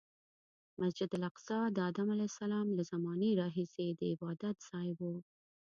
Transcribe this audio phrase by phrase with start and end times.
[0.79, 4.99] مسجد الاقصی د ادم علیه السلام له زمانې راهیسې د عبادتځای و.